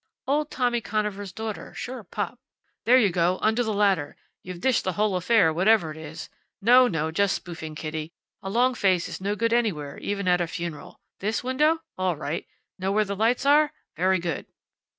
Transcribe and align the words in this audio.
Old 0.25 0.49
Tommy 0.49 0.81
Conover's 0.81 1.31
daughter, 1.31 1.75
sure 1.75 2.03
pop!... 2.03 2.39
There 2.85 2.97
you 2.97 3.11
go, 3.11 3.37
under 3.43 3.63
the 3.63 3.71
ladder! 3.71 4.15
You've 4.41 4.59
dished 4.59 4.83
the 4.83 4.93
whole 4.93 5.15
affair, 5.15 5.53
whatever 5.53 5.91
it 5.91 5.97
is.... 5.97 6.27
No, 6.59 6.87
no! 6.87 7.11
Just 7.11 7.35
spoofing, 7.35 7.75
Kitty. 7.75 8.11
A 8.41 8.49
long 8.49 8.73
face 8.73 9.07
is 9.07 9.21
no 9.21 9.35
good 9.35 9.53
anywhere, 9.53 9.99
even 9.99 10.27
at 10.27 10.41
a 10.41 10.47
funeral.... 10.47 10.99
This 11.19 11.43
window? 11.43 11.81
All 11.99 12.15
right. 12.15 12.47
Know 12.79 12.91
where 12.91 13.05
the 13.05 13.15
lights 13.15 13.45
are? 13.45 13.73
Very 13.95 14.17
good." 14.17 14.47